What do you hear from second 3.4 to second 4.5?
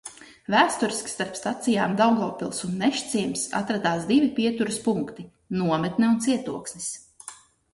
atradās divi